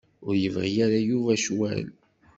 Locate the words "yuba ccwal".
1.09-1.87